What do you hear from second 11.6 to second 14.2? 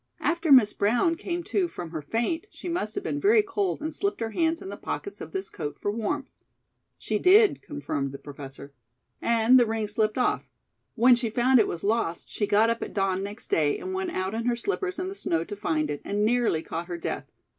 was lost she got up at dawn next day and went